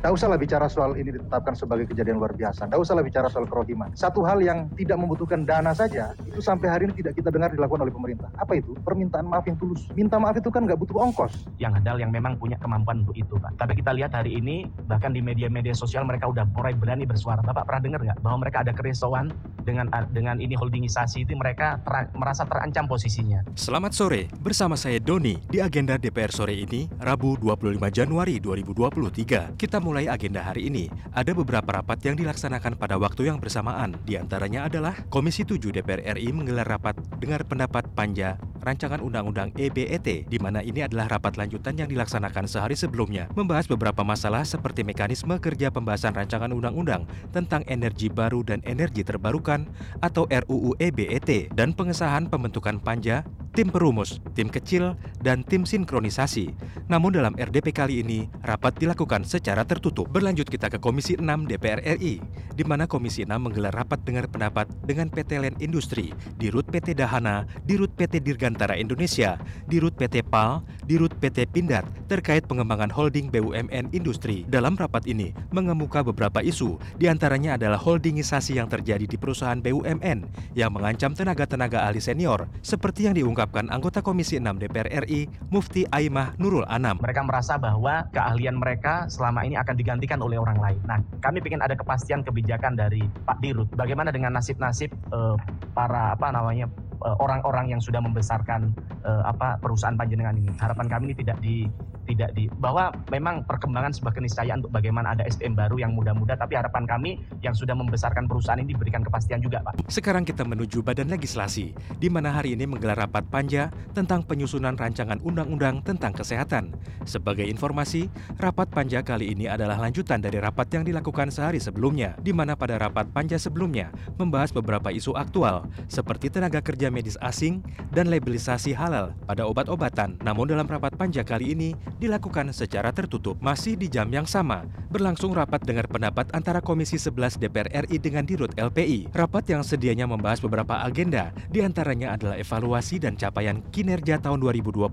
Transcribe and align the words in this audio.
Tidak 0.00 0.16
usahlah 0.16 0.40
bicara 0.40 0.64
soal 0.64 0.96
ini 0.96 1.12
ditetapkan 1.12 1.52
sebagai 1.52 1.84
kejadian 1.84 2.24
luar 2.24 2.32
biasa. 2.32 2.64
Tidak 2.64 2.80
usahlah 2.80 3.04
bicara 3.04 3.28
soal 3.28 3.44
kerohiman. 3.44 3.92
Satu 3.92 4.24
hal 4.24 4.40
yang 4.40 4.72
tidak 4.72 4.96
membutuhkan 4.96 5.44
dana 5.44 5.76
saja, 5.76 6.16
itu 6.24 6.40
sampai 6.40 6.72
hari 6.72 6.88
ini 6.88 7.04
tidak 7.04 7.20
kita 7.20 7.28
dengar 7.28 7.52
dilakukan 7.52 7.84
oleh 7.84 7.92
pemerintah. 7.92 8.32
Apa 8.40 8.56
itu? 8.56 8.72
Permintaan 8.80 9.28
maaf 9.28 9.44
yang 9.44 9.60
tulus. 9.60 9.84
Minta 9.92 10.16
maaf 10.16 10.40
itu 10.40 10.48
kan 10.48 10.64
nggak 10.64 10.80
butuh 10.80 11.04
ongkos. 11.04 11.44
Yang 11.60 11.84
handal 11.84 12.00
yang 12.00 12.08
memang 12.16 12.40
punya 12.40 12.56
kemampuan 12.56 13.04
untuk 13.04 13.12
itu, 13.12 13.36
Pak. 13.36 13.60
Tapi 13.60 13.76
kita 13.76 13.92
lihat 13.92 14.16
hari 14.16 14.40
ini, 14.40 14.64
bahkan 14.88 15.12
di 15.12 15.20
media-media 15.20 15.76
sosial 15.76 16.08
mereka 16.08 16.32
udah 16.32 16.48
mulai 16.48 16.72
berani 16.72 17.04
bersuara. 17.04 17.44
Bapak 17.44 17.68
pernah 17.68 17.84
dengar 17.84 18.00
nggak 18.00 18.24
bahwa 18.24 18.48
mereka 18.48 18.64
ada 18.64 18.72
kerisauan 18.72 19.28
dengan 19.68 19.92
dengan 20.16 20.40
ini 20.40 20.56
holdingisasi 20.56 21.28
itu 21.28 21.36
mereka 21.36 21.76
ter, 21.84 22.08
merasa 22.16 22.48
terancam 22.48 22.88
posisinya. 22.88 23.44
Selamat 23.52 23.92
sore, 23.92 24.32
bersama 24.40 24.80
saya 24.80 24.96
Doni 24.96 25.36
di 25.52 25.60
agenda 25.60 26.00
DPR 26.00 26.32
sore 26.32 26.56
ini, 26.56 26.88
Rabu 26.96 27.36
25 27.36 27.92
Januari 27.92 28.40
2023. 28.40 29.60
Kita 29.60 29.76
mulai 29.90 30.06
agenda 30.06 30.38
hari 30.46 30.70
ini, 30.70 30.86
ada 31.10 31.34
beberapa 31.34 31.66
rapat 31.66 31.98
yang 32.06 32.14
dilaksanakan 32.14 32.78
pada 32.78 32.94
waktu 32.94 33.26
yang 33.26 33.42
bersamaan. 33.42 33.98
Di 34.06 34.14
antaranya 34.14 34.70
adalah 34.70 34.94
Komisi 35.10 35.42
7 35.42 35.58
DPR 35.74 36.14
RI 36.14 36.30
menggelar 36.30 36.62
rapat 36.62 36.94
dengar 37.18 37.42
pendapat 37.42 37.90
panja 37.90 38.38
rancangan 38.62 39.00
undang-undang 39.00 39.50
EBET, 39.56 40.28
di 40.28 40.38
mana 40.38 40.60
ini 40.60 40.84
adalah 40.84 41.08
rapat 41.08 41.40
lanjutan 41.40 41.74
yang 41.74 41.88
dilaksanakan 41.88 42.44
sehari 42.46 42.76
sebelumnya, 42.76 43.26
membahas 43.32 43.66
beberapa 43.66 44.04
masalah 44.04 44.44
seperti 44.44 44.84
mekanisme 44.84 45.32
kerja 45.40 45.72
pembahasan 45.72 46.12
rancangan 46.12 46.52
undang-undang 46.52 47.08
tentang 47.32 47.64
energi 47.66 48.12
baru 48.12 48.44
dan 48.44 48.60
energi 48.68 49.02
terbarukan 49.02 49.66
atau 50.04 50.28
RUU 50.28 50.76
EBET 50.78 51.50
dan 51.56 51.72
pengesahan 51.72 52.28
pembentukan 52.28 52.78
panja 52.78 53.24
tim 53.50 53.68
perumus, 53.68 54.22
tim 54.38 54.46
kecil, 54.46 54.94
dan 55.20 55.42
tim 55.42 55.66
sinkronisasi. 55.66 56.54
Namun 56.86 57.14
dalam 57.14 57.34
RDP 57.34 57.74
kali 57.74 58.00
ini, 58.02 58.30
rapat 58.46 58.78
dilakukan 58.78 59.26
secara 59.26 59.66
tertutup. 59.66 60.08
Berlanjut 60.08 60.46
kita 60.46 60.70
ke 60.70 60.78
Komisi 60.78 61.18
6 61.18 61.50
DPR 61.50 61.82
RI, 61.98 62.22
di 62.54 62.64
mana 62.64 62.86
Komisi 62.86 63.26
6 63.26 63.34
menggelar 63.36 63.74
rapat 63.74 64.00
dengar 64.06 64.30
pendapat 64.30 64.70
dengan 64.86 65.10
PT 65.10 65.42
Len 65.42 65.54
Industri, 65.58 66.14
Dirut 66.38 66.66
PT 66.66 66.94
Dahana, 66.96 67.44
Dirut 67.66 67.92
PT 67.98 68.22
Dirgantara 68.22 68.78
Indonesia, 68.78 69.36
Dirut 69.66 69.94
PT 69.98 70.24
PAL, 70.30 70.62
Dirut 70.86 71.12
PT 71.18 71.50
Pindad, 71.50 71.86
terkait 72.06 72.46
pengembangan 72.46 72.90
holding 72.90 73.28
BUMN 73.28 73.90
Industri. 73.90 74.46
Dalam 74.46 74.78
rapat 74.78 75.04
ini, 75.10 75.34
mengemuka 75.52 76.06
beberapa 76.06 76.40
isu, 76.40 76.78
di 76.96 77.10
antaranya 77.10 77.58
adalah 77.58 77.78
holdingisasi 77.78 78.58
yang 78.62 78.70
terjadi 78.70 79.06
di 79.06 79.18
perusahaan 79.18 79.58
BUMN, 79.58 80.26
yang 80.54 80.70
mengancam 80.70 81.14
tenaga-tenaga 81.14 81.82
ahli 81.86 81.98
senior, 81.98 82.46
seperti 82.62 83.10
yang 83.10 83.14
diungkapkan 83.14 83.39
diungkapkan 83.40 83.72
anggota 83.72 84.04
Komisi 84.04 84.36
6 84.36 84.60
DPR 84.60 85.08
RI, 85.08 85.24
Mufti 85.48 85.88
Aimah 85.88 86.36
Nurul 86.36 86.68
Anam. 86.68 87.00
Mereka 87.00 87.24
merasa 87.24 87.56
bahwa 87.56 88.04
keahlian 88.12 88.60
mereka 88.60 89.08
selama 89.08 89.48
ini 89.48 89.56
akan 89.56 89.80
digantikan 89.80 90.20
oleh 90.20 90.36
orang 90.36 90.60
lain. 90.60 90.76
Nah, 90.84 91.00
kami 91.24 91.40
ingin 91.40 91.64
ada 91.64 91.72
kepastian 91.72 92.20
kebijakan 92.20 92.76
dari 92.76 93.00
Pak 93.24 93.40
Dirut. 93.40 93.72
Bagaimana 93.72 94.12
dengan 94.12 94.36
nasib-nasib 94.36 94.92
uh, 95.08 95.40
para 95.72 96.12
apa 96.12 96.28
namanya 96.28 96.68
eh, 97.00 97.16
orang-orang 97.16 97.72
yang 97.72 97.80
sudah 97.80 98.04
membesarkan 98.04 98.76
uh, 99.08 99.24
apa 99.24 99.56
perusahaan 99.56 99.96
panjenengan 99.96 100.36
ini. 100.36 100.52
Harapan 100.60 100.84
kami 100.84 101.02
ini 101.08 101.16
tidak 101.24 101.40
di 101.40 101.64
tidak 102.10 102.34
di 102.34 102.50
bahwa 102.58 102.90
memang 103.14 103.46
perkembangan 103.46 103.94
sebuah 103.94 104.18
keniscayaan 104.18 104.60
untuk 104.66 104.74
bagaimana 104.74 105.14
ada 105.14 105.22
SDM 105.26 105.54
baru 105.54 105.78
yang 105.78 105.94
muda-muda 105.94 106.34
tapi 106.34 106.58
harapan 106.58 106.84
kami 106.84 107.22
yang 107.40 107.54
sudah 107.54 107.78
membesarkan 107.78 108.26
perusahaan 108.26 108.58
ini 108.58 108.74
diberikan 108.74 109.06
kepastian 109.06 109.38
juga 109.38 109.62
Pak. 109.62 109.86
Sekarang 109.86 110.26
kita 110.26 110.42
menuju 110.42 110.82
Badan 110.82 111.08
Legislasi 111.08 111.72
di 111.96 112.08
mana 112.10 112.34
hari 112.34 112.58
ini 112.58 112.66
menggelar 112.66 113.06
rapat 113.06 113.22
panja 113.30 113.70
tentang 113.94 114.26
penyusunan 114.26 114.74
rancangan 114.74 115.22
undang-undang 115.22 115.80
tentang 115.86 116.10
kesehatan. 116.10 116.74
Sebagai 117.06 117.46
informasi, 117.46 118.10
rapat 118.36 118.68
panja 118.68 119.00
kali 119.00 119.32
ini 119.32 119.46
adalah 119.46 119.78
lanjutan 119.78 120.20
dari 120.20 120.36
rapat 120.42 120.68
yang 120.74 120.84
dilakukan 120.84 121.30
sehari 121.32 121.62
sebelumnya 121.62 122.18
di 122.20 122.34
mana 122.34 122.58
pada 122.58 122.76
rapat 122.76 123.08
panja 123.14 123.38
sebelumnya 123.38 123.94
membahas 124.18 124.50
beberapa 124.50 124.90
isu 124.90 125.14
aktual 125.16 125.64
seperti 125.86 126.28
tenaga 126.28 126.60
kerja 126.60 126.92
medis 126.92 127.16
asing 127.22 127.62
dan 127.94 128.10
labelisasi 128.10 128.74
halal 128.74 129.14
pada 129.24 129.46
obat-obatan. 129.46 130.18
Namun 130.20 130.50
dalam 130.50 130.66
rapat 130.66 130.94
panja 130.96 131.22
kali 131.24 131.54
ini 131.54 131.68
dilakukan 132.00 132.48
secara 132.56 132.88
tertutup. 132.90 133.36
Masih 133.44 133.76
di 133.76 133.92
jam 133.92 134.08
yang 134.08 134.24
sama, 134.24 134.64
berlangsung 134.88 135.36
rapat 135.36 135.60
dengar 135.60 135.84
pendapat 135.86 136.32
antara 136.32 136.64
Komisi 136.64 136.96
11 136.96 137.36
DPR 137.36 137.68
RI 137.84 138.00
dengan 138.00 138.24
Dirut 138.24 138.56
LPI. 138.56 139.12
Rapat 139.12 139.52
yang 139.52 139.60
sedianya 139.60 140.08
membahas 140.08 140.40
beberapa 140.40 140.80
agenda, 140.80 141.36
di 141.52 141.60
antaranya 141.60 142.16
adalah 142.16 142.40
evaluasi 142.40 142.96
dan 142.96 143.20
capaian 143.20 143.60
kinerja 143.68 144.16
tahun 144.18 144.40
2022 144.40 144.88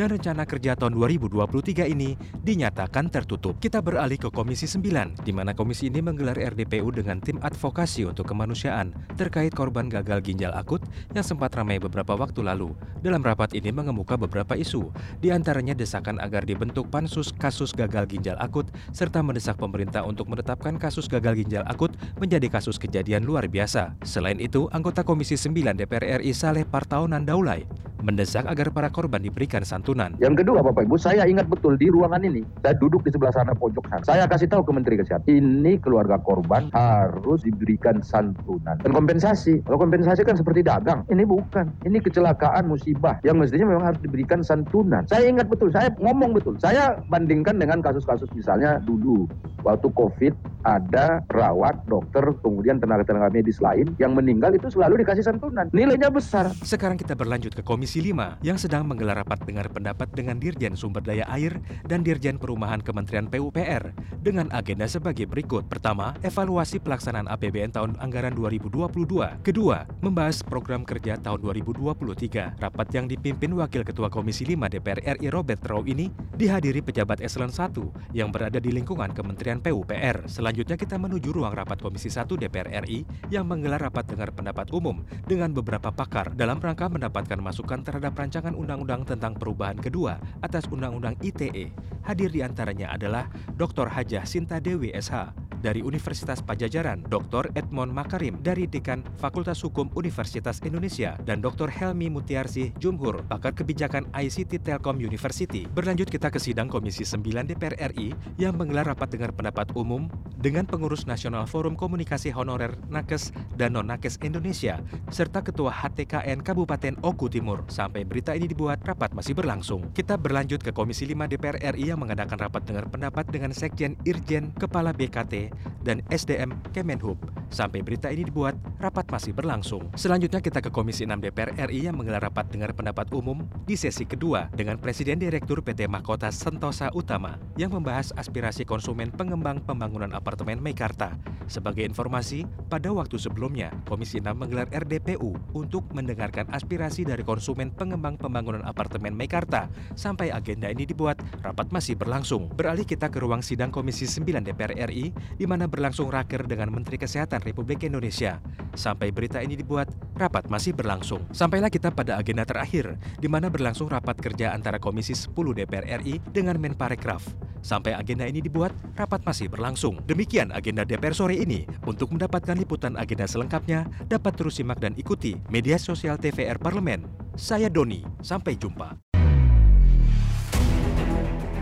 dan 0.00 0.06
rencana 0.08 0.48
kerja 0.48 0.72
tahun 0.72 0.96
2023 0.96 1.92
ini 1.92 2.16
dinyatakan 2.40 3.12
tertutup. 3.12 3.60
Kita 3.60 3.84
beralih 3.84 4.16
ke 4.16 4.32
Komisi 4.32 4.64
9, 4.64 5.20
di 5.20 5.32
mana 5.36 5.52
komisi 5.52 5.92
ini 5.92 6.00
menggelar 6.00 6.40
RDPU 6.40 6.88
dengan 6.88 7.20
tim 7.20 7.36
advokasi 7.44 8.08
untuk 8.08 8.24
kemanusiaan 8.32 8.96
terkait 9.20 9.52
korban 9.52 9.92
gagal 9.92 10.24
ginjal 10.24 10.56
akut 10.56 10.80
yang 11.12 11.26
sempat 11.26 11.52
ramai 11.52 11.76
beberapa 11.76 12.16
waktu 12.16 12.40
lalu. 12.40 12.72
Dalam 13.04 13.20
rapat 13.20 13.52
ini 13.52 13.68
mengemuka 13.74 14.16
beberapa 14.16 14.56
isu, 14.56 14.88
di 15.20 15.28
antaranya 15.34 15.76
desakan 15.76 16.11
agar 16.18 16.42
dibentuk 16.42 16.90
pansus 16.90 17.30
kasus 17.30 17.70
gagal 17.70 18.10
ginjal 18.10 18.36
akut 18.42 18.66
serta 18.90 19.22
mendesak 19.22 19.56
pemerintah 19.56 20.02
untuk 20.02 20.26
menetapkan 20.28 20.76
kasus 20.76 21.06
gagal 21.06 21.38
ginjal 21.38 21.62
akut 21.70 21.94
menjadi 22.18 22.50
kasus 22.50 22.76
kejadian 22.76 23.22
luar 23.22 23.46
biasa. 23.46 23.94
Selain 24.02 24.36
itu, 24.42 24.66
anggota 24.74 25.06
Komisi 25.06 25.38
9 25.38 25.78
DPR 25.78 26.20
RI 26.20 26.34
Saleh 26.34 26.66
Partaunan 26.66 27.22
Daulay 27.22 27.64
mendesak 28.02 28.44
agar 28.50 28.68
para 28.74 28.90
korban 28.90 29.22
diberikan 29.22 29.62
santunan. 29.62 30.12
Yang 30.18 30.44
kedua 30.44 30.60
Bapak 30.60 30.84
Ibu, 30.90 30.98
saya 30.98 31.24
ingat 31.24 31.46
betul 31.46 31.78
di 31.78 31.88
ruangan 31.88 32.22
ini, 32.26 32.42
saya 32.60 32.74
duduk 32.76 33.06
di 33.06 33.10
sebelah 33.14 33.32
sana 33.32 33.54
pojok 33.54 33.86
sana. 33.88 34.02
Saya 34.04 34.24
kasih 34.26 34.50
tahu 34.50 34.66
ke 34.66 34.72
Menteri 34.74 34.94
Kesehatan, 34.98 35.26
ini 35.30 35.78
keluarga 35.78 36.18
korban 36.20 36.68
harus 36.74 37.46
diberikan 37.46 38.02
santunan 38.02 38.76
dan 38.82 38.90
kompensasi. 38.90 39.62
Kalau 39.64 39.78
kompensasi 39.78 40.26
kan 40.26 40.34
seperti 40.34 40.66
dagang, 40.66 41.06
ini 41.08 41.22
bukan. 41.22 41.70
Ini 41.86 42.02
kecelakaan 42.02 42.66
musibah 42.66 43.22
yang 43.22 43.38
mestinya 43.38 43.70
memang 43.70 43.94
harus 43.94 44.00
diberikan 44.02 44.42
santunan. 44.42 45.06
Saya 45.06 45.30
ingat 45.30 45.46
betul, 45.46 45.70
saya 45.70 45.92
ngomong 46.02 46.34
betul. 46.34 46.58
Saya 46.58 46.98
bandingkan 47.06 47.58
dengan 47.58 47.78
kasus-kasus 47.80 48.28
misalnya 48.34 48.82
dulu 48.82 49.28
waktu 49.62 49.88
COVID 49.94 50.34
ada 50.62 51.18
perawat, 51.26 51.74
dokter, 51.90 52.22
kemudian 52.40 52.78
tenaga-tenaga 52.78 53.34
medis 53.34 53.58
lain 53.58 53.90
yang 53.98 54.14
meninggal 54.14 54.54
itu 54.54 54.70
selalu 54.70 55.02
dikasih 55.02 55.26
santunan. 55.26 55.66
Nilainya 55.74 56.08
besar. 56.08 56.54
Sekarang 56.62 56.94
kita 56.94 57.18
berlanjut 57.18 57.52
ke 57.52 57.62
Komisi 57.66 57.91
5 58.00 58.40
yang 58.40 58.56
sedang 58.56 58.88
menggelar 58.88 59.20
rapat 59.20 59.42
dengar 59.44 59.68
pendapat 59.68 60.08
dengan 60.14 60.40
Dirjen 60.40 60.78
Sumber 60.78 61.04
Daya 61.04 61.26
Air 61.28 61.58
dan 61.84 62.00
Dirjen 62.00 62.40
Perumahan 62.40 62.80
Kementerian 62.80 63.28
PUPR 63.28 63.92
dengan 64.22 64.48
agenda 64.54 64.88
sebagai 64.88 65.26
berikut. 65.26 65.66
Pertama, 65.66 66.14
evaluasi 66.22 66.78
pelaksanaan 66.78 67.26
APBN 67.26 67.74
tahun 67.74 67.98
anggaran 67.98 68.32
2022. 68.38 69.42
Kedua, 69.42 69.84
membahas 69.98 70.40
program 70.46 70.86
kerja 70.86 71.18
tahun 71.18 71.42
2023. 71.42 72.62
Rapat 72.62 72.88
yang 72.94 73.10
dipimpin 73.10 73.50
Wakil 73.58 73.82
Ketua 73.82 74.08
Komisi 74.08 74.46
5 74.46 74.72
DPR 74.72 75.18
RI 75.18 75.28
Robert 75.34 75.60
Rau 75.66 75.82
ini 75.82 76.08
dihadiri 76.38 76.80
pejabat 76.86 77.18
eselon 77.18 77.50
1 77.50 78.14
yang 78.14 78.30
berada 78.30 78.62
di 78.62 78.70
lingkungan 78.70 79.10
Kementerian 79.10 79.58
PUPR. 79.58 80.30
Selanjutnya 80.30 80.78
kita 80.78 80.94
menuju 81.02 81.34
ruang 81.34 81.50
rapat 81.52 81.82
Komisi 81.82 82.06
1 82.06 82.30
DPR 82.38 82.70
RI 82.86 83.02
yang 83.34 83.44
menggelar 83.50 83.82
rapat 83.82 84.06
dengar 84.06 84.30
pendapat 84.30 84.70
umum 84.70 85.02
dengan 85.26 85.50
beberapa 85.50 85.90
pakar 85.90 86.30
dalam 86.38 86.62
rangka 86.62 86.86
mendapatkan 86.86 87.42
masukan 87.42 87.81
terhadap 87.82 88.14
rancangan 88.14 88.54
undang-undang 88.54 89.02
tentang 89.02 89.34
perubahan 89.34 89.76
kedua 89.76 90.16
atas 90.40 90.70
Undang-Undang 90.70 91.18
ITE. 91.20 91.74
Hadir 92.02 92.30
di 92.30 92.40
antaranya 92.40 92.94
adalah 92.94 93.26
Dr. 93.58 93.90
Hajah 93.90 94.22
Sinta 94.26 94.62
Dewi 94.62 94.94
SH 94.94 95.41
dari 95.62 95.80
Universitas 95.80 96.42
Pajajaran, 96.42 97.06
Dr. 97.06 97.54
Edmond 97.54 97.94
Makarim 97.94 98.42
dari 98.42 98.66
Dekan 98.66 99.06
Fakultas 99.22 99.62
Hukum 99.62 99.86
Universitas 99.94 100.58
Indonesia, 100.66 101.14
dan 101.22 101.38
Dr. 101.38 101.70
Helmi 101.70 102.10
Mutiarsi 102.10 102.74
Jumhur, 102.82 103.22
pakar 103.30 103.54
kebijakan 103.54 104.10
ICT 104.10 104.66
Telkom 104.66 104.98
University. 104.98 105.70
Berlanjut 105.70 106.10
kita 106.10 106.34
ke 106.34 106.42
sidang 106.42 106.66
Komisi 106.66 107.06
9 107.06 107.46
DPR 107.46 107.78
RI 107.94 108.10
yang 108.42 108.58
menggelar 108.58 108.90
rapat 108.90 109.14
dengar 109.14 109.30
pendapat 109.30 109.70
umum 109.78 110.10
dengan 110.42 110.66
pengurus 110.66 111.06
Nasional 111.06 111.46
Forum 111.46 111.78
Komunikasi 111.78 112.34
Honorer 112.34 112.74
Nakes 112.90 113.30
dan 113.54 113.78
Non-Nakes 113.78 114.18
Indonesia, 114.26 114.82
serta 115.14 115.46
Ketua 115.46 115.70
HTKN 115.70 116.42
Kabupaten 116.42 116.98
Oku 117.06 117.30
Timur. 117.30 117.62
Sampai 117.70 118.02
berita 118.02 118.34
ini 118.34 118.50
dibuat, 118.50 118.82
rapat 118.82 119.14
masih 119.14 119.38
berlangsung. 119.38 119.94
Kita 119.94 120.18
berlanjut 120.18 120.58
ke 120.58 120.74
Komisi 120.74 121.06
5 121.06 121.30
DPR 121.30 121.62
RI 121.78 121.94
yang 121.94 122.02
mengadakan 122.02 122.42
rapat 122.42 122.66
dengar 122.66 122.90
pendapat 122.90 123.30
dengan 123.30 123.54
Sekjen 123.54 123.94
Irjen 124.02 124.50
Kepala 124.58 124.90
BKT 124.90 125.51
dan 125.82 126.02
SDM 126.10 126.52
Kemenhub. 126.72 127.41
Sampai 127.52 127.84
berita 127.84 128.08
ini 128.08 128.24
dibuat, 128.24 128.56
rapat 128.80 129.12
masih 129.12 129.36
berlangsung. 129.36 129.92
Selanjutnya 129.92 130.40
kita 130.40 130.64
ke 130.64 130.72
Komisi 130.72 131.04
6 131.04 131.20
DPR 131.20 131.52
RI 131.68 131.84
yang 131.84 132.00
menggelar 132.00 132.24
rapat 132.24 132.48
dengar 132.48 132.72
pendapat 132.72 133.12
umum 133.12 133.44
di 133.68 133.76
sesi 133.76 134.08
kedua 134.08 134.48
dengan 134.56 134.80
Presiden 134.80 135.20
Direktur 135.20 135.60
PT 135.60 135.84
Mahkota 135.84 136.32
Sentosa 136.32 136.88
Utama 136.96 137.36
yang 137.60 137.76
membahas 137.76 138.08
aspirasi 138.16 138.64
konsumen 138.64 139.12
pengembang 139.12 139.60
pembangunan 139.60 140.16
apartemen 140.16 140.64
Meikarta. 140.64 141.12
Sebagai 141.44 141.84
informasi, 141.84 142.48
pada 142.72 142.88
waktu 142.88 143.20
sebelumnya, 143.20 143.68
Komisi 143.84 144.16
6 144.16 144.32
menggelar 144.32 144.72
RDPU 144.72 145.36
untuk 145.52 145.84
mendengarkan 145.92 146.48
aspirasi 146.56 147.04
dari 147.04 147.20
konsumen 147.20 147.68
pengembang 147.68 148.16
pembangunan 148.16 148.64
apartemen 148.64 149.12
Meikarta. 149.12 149.68
Sampai 149.92 150.32
agenda 150.32 150.72
ini 150.72 150.88
dibuat, 150.88 151.20
rapat 151.44 151.68
masih 151.68 152.00
berlangsung. 152.00 152.48
Beralih 152.56 152.88
kita 152.88 153.12
ke 153.12 153.20
ruang 153.20 153.44
sidang 153.44 153.68
Komisi 153.68 154.08
9 154.08 154.40
DPR 154.40 154.72
RI, 154.88 155.12
di 155.36 155.44
mana 155.44 155.68
berlangsung 155.68 156.08
raker 156.08 156.48
dengan 156.48 156.72
Menteri 156.72 156.96
Kesehatan 156.96 157.41
Republik 157.42 157.84
Indonesia. 157.84 158.38
Sampai 158.72 159.12
berita 159.12 159.42
ini 159.44 159.58
dibuat, 159.58 159.90
rapat 160.16 160.48
masih 160.48 160.72
berlangsung. 160.72 161.26
Sampailah 161.34 161.68
kita 161.68 161.92
pada 161.92 162.16
agenda 162.16 162.46
terakhir, 162.48 162.96
di 163.20 163.28
mana 163.28 163.52
berlangsung 163.52 163.90
rapat 163.90 164.16
kerja 164.16 164.56
antara 164.56 164.80
Komisi 164.80 165.12
10 165.12 165.34
DPR 165.52 166.00
RI 166.00 166.22
dengan 166.32 166.56
Menparekraf. 166.56 167.20
Sampai 167.62 167.94
agenda 167.94 168.26
ini 168.26 168.42
dibuat, 168.42 168.74
rapat 168.98 169.22
masih 169.22 169.46
berlangsung. 169.46 170.02
Demikian 170.08 170.50
agenda 170.50 170.82
DPR 170.82 171.14
sore 171.14 171.38
ini. 171.38 171.62
Untuk 171.86 172.10
mendapatkan 172.10 172.58
liputan 172.58 172.98
agenda 172.98 173.28
selengkapnya, 173.28 173.86
dapat 174.10 174.34
terus 174.34 174.58
simak 174.58 174.82
dan 174.82 174.96
ikuti 174.98 175.38
media 175.52 175.78
sosial 175.78 176.18
TVR 176.18 176.58
Parlemen. 176.58 177.06
Saya 177.38 177.70
Doni, 177.70 178.02
sampai 178.24 178.58
jumpa. 178.58 178.98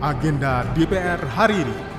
Agenda 0.00 0.64
DPR 0.72 1.20
hari 1.36 1.60
ini. 1.60 1.89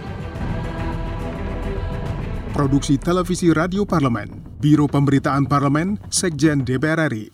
Produksi 2.52 2.98
Televisi 2.98 3.48
Radio 3.54 3.86
Parlemen, 3.86 4.28
Biro 4.60 4.88
Pemberitaan 4.88 5.48
Parlemen, 5.48 5.96
Sekjen 6.12 6.68
DPR 6.68 7.08
RI. 7.08 7.30